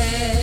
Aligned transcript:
said. 0.00 0.39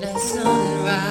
Keep 0.00 1.10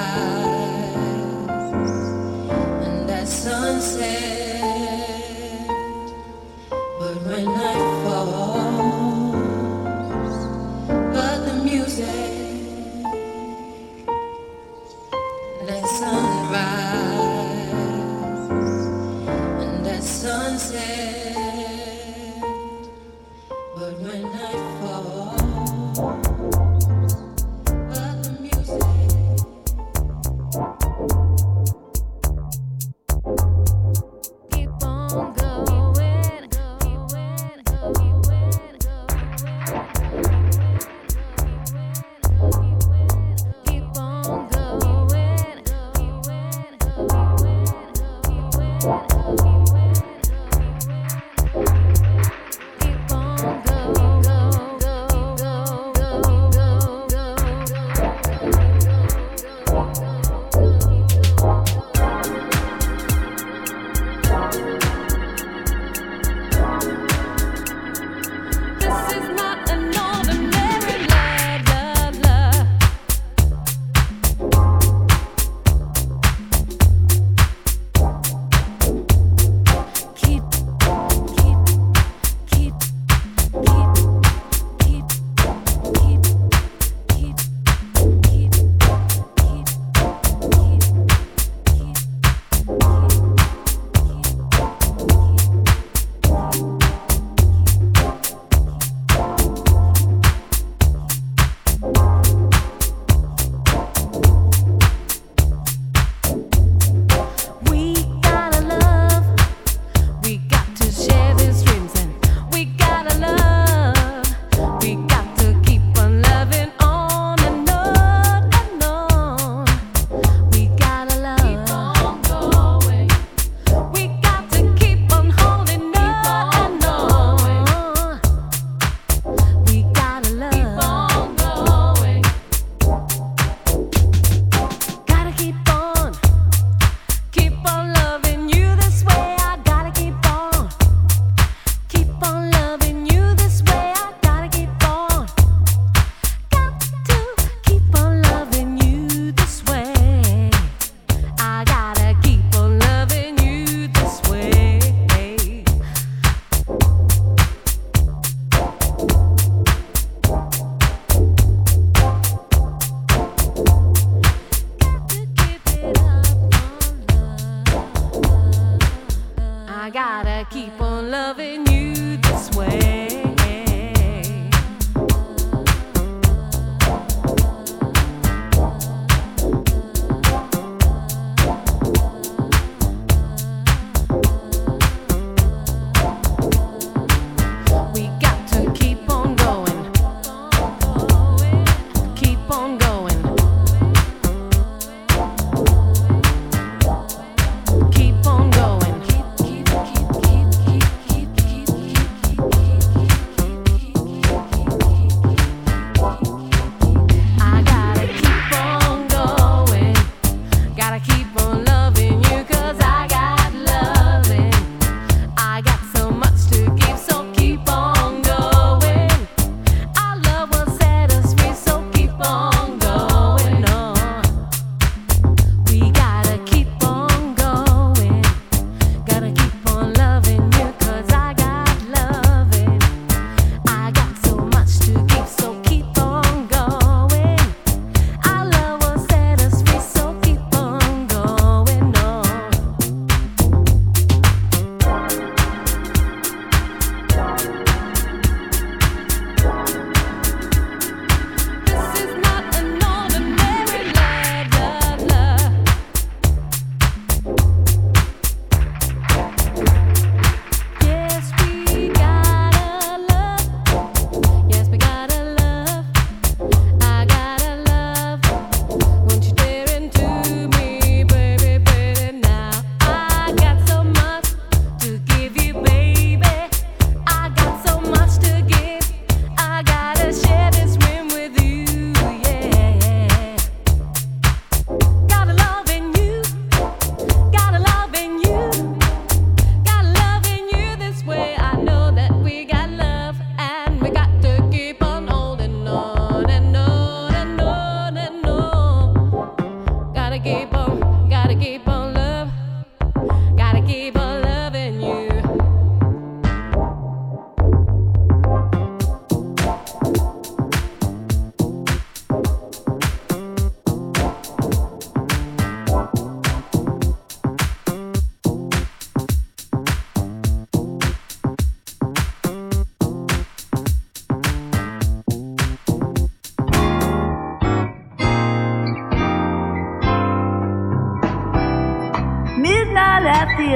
At 333.22 333.28
the 333.36 333.50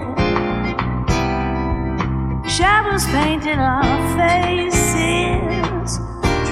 Shadows 2.49 3.05
painted 3.07 3.59
our 3.59 3.83
faces, 4.17 5.99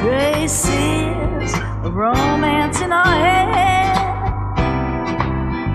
traces 0.01 1.55
of 1.85 1.95
romance 1.95 2.81
in 2.81 2.91
our 2.91 3.17
head. 3.27 3.97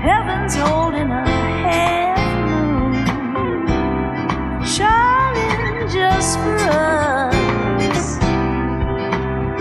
Heaven's 0.03 0.55
holding 0.55 1.11
a 1.11 1.25
half 1.63 2.19
moon, 2.49 3.67
shining 4.65 5.87
just 5.87 6.37
for 6.39 6.57
us. 6.57 8.17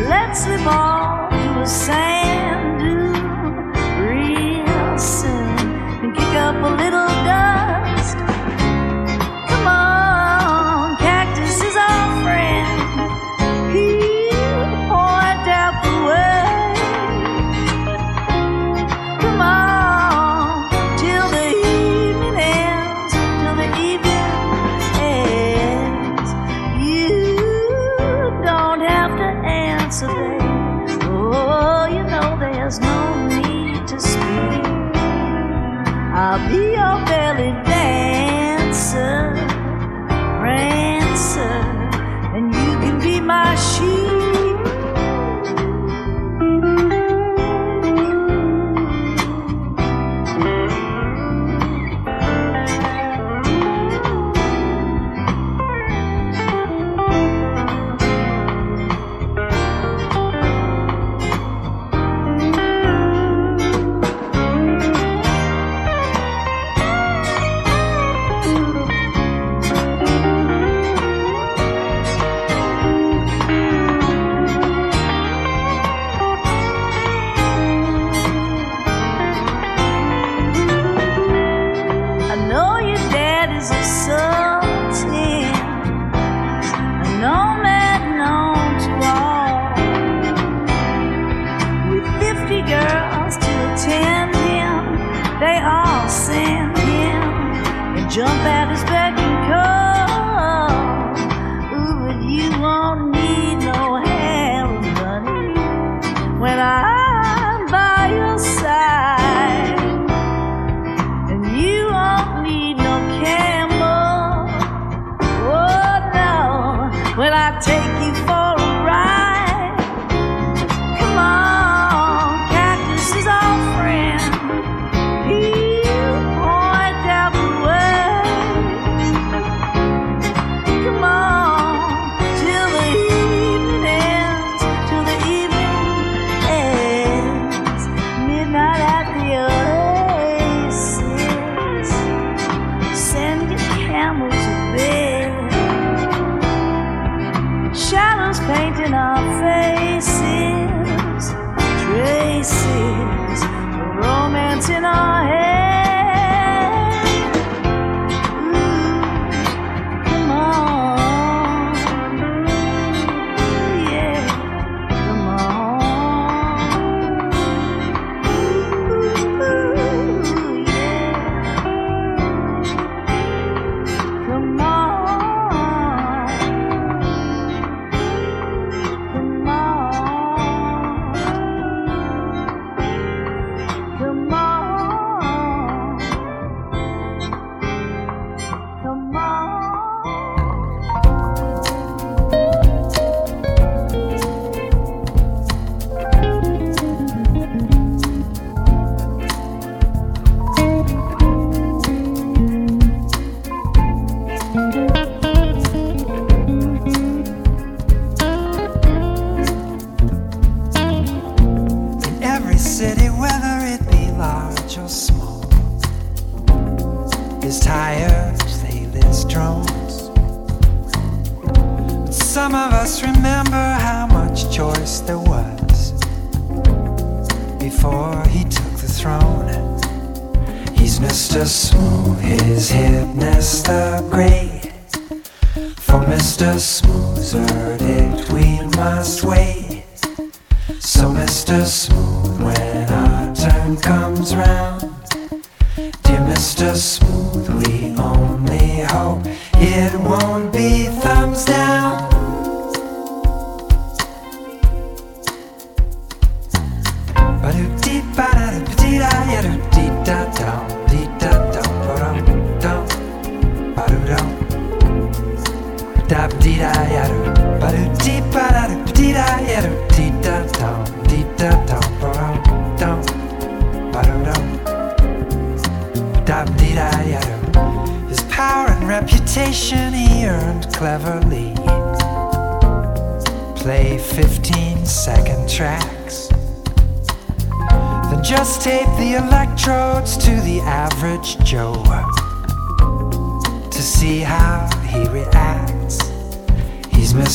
Let's 0.09 0.47
live 0.49 0.67
on 0.67 1.00
same. 1.71 2.10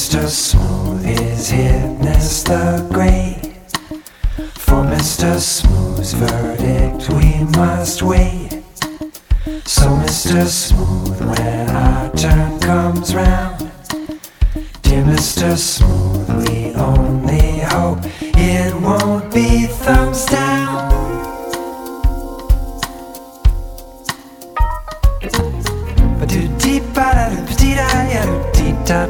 Mr. 0.05 0.29
Smooth, 0.29 1.03
his 1.03 1.49
hitness 1.49 2.43
the 2.43 2.87
great. 2.93 3.55
For 4.53 4.83
Mr. 4.85 5.39
Smooth's 5.39 6.13
verdict 6.13 7.09
we 7.09 7.43
must 7.57 8.03
wait. 8.03 8.61
So, 9.65 9.87
Mr. 10.05 10.45
Smooth, 10.45 11.21
when 11.21 11.69
our 11.71 12.11
turn 12.13 12.59
comes 12.59 13.15
round, 13.15 13.57
dear 14.83 15.03
Mr. 15.05 15.57
Smooth, 15.57 16.29
we 16.47 16.71
only 16.75 17.61
hope 17.61 17.97
it 18.21 18.75
won't 18.75 19.33
be 19.33 19.65
thumbs 19.65 20.25
down. 20.25 20.85
But 26.19 26.29
do 26.29 26.47
deep 26.59 26.83
ba 26.93 27.09
da 27.17 27.55
dee 27.57 27.73
da 27.73 27.87
ya 28.13 28.51
dee 28.53 28.75
da 28.85 29.07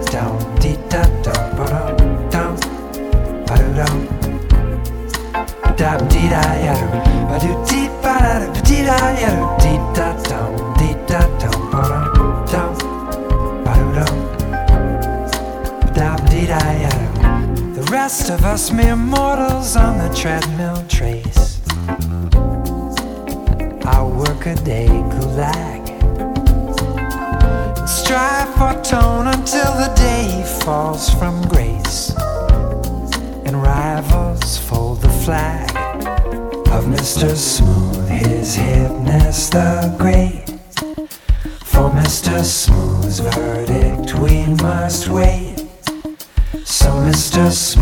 rest 18.27 18.39
of 18.39 18.45
us 18.45 18.71
mere 18.71 18.95
mortals 18.95 19.75
on 19.75 19.99
the 19.99 20.09
treadmill 20.15 20.83
trace 20.87 21.61
our 23.85 24.09
workaday 24.09 24.87
gulag 25.13 25.85
strive 27.87 28.49
for 28.55 28.73
tone 28.81 29.27
until 29.27 29.71
the 29.75 29.93
day 29.95 30.43
falls 30.63 31.13
from 31.13 31.39
grace 31.49 32.15
and 33.45 33.61
rivals 33.61 34.57
fold 34.57 35.01
the 35.01 35.15
flag 35.23 35.69
of 36.73 36.85
Mr. 36.85 37.35
Smooth, 37.35 38.09
his 38.09 38.57
hipness 38.57 39.51
the 39.51 39.95
great. 39.99 40.45
For 41.63 41.89
Mr. 41.91 42.43
Smooth's 42.43 43.19
verdict 43.19 44.15
we 44.15 44.47
must 44.63 45.09
wait. 45.09 45.55
So, 46.65 46.89
Mr. 46.89 47.51
Smooth, 47.51 47.74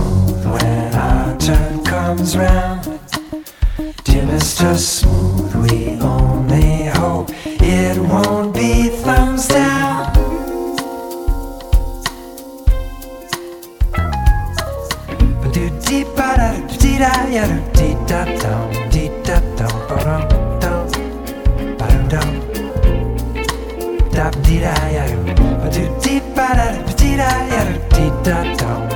da 28.23 28.43
da 28.55 28.92